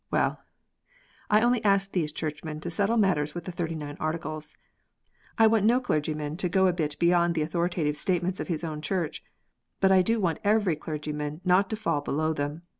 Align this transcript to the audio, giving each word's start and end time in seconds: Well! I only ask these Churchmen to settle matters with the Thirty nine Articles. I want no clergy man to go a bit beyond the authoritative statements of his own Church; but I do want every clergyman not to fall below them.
Well! 0.09 0.39
I 1.29 1.41
only 1.43 1.63
ask 1.63 1.91
these 1.91 2.11
Churchmen 2.11 2.59
to 2.61 2.71
settle 2.71 2.97
matters 2.97 3.35
with 3.35 3.45
the 3.45 3.51
Thirty 3.51 3.75
nine 3.75 3.97
Articles. 3.99 4.55
I 5.37 5.45
want 5.45 5.63
no 5.63 5.79
clergy 5.79 6.15
man 6.15 6.37
to 6.37 6.49
go 6.49 6.65
a 6.65 6.73
bit 6.73 6.97
beyond 6.97 7.35
the 7.35 7.43
authoritative 7.43 7.95
statements 7.97 8.39
of 8.39 8.47
his 8.47 8.63
own 8.63 8.81
Church; 8.81 9.23
but 9.79 9.91
I 9.91 10.01
do 10.01 10.19
want 10.19 10.39
every 10.43 10.75
clergyman 10.75 11.41
not 11.45 11.69
to 11.69 11.75
fall 11.75 12.01
below 12.01 12.33
them. 12.33 12.63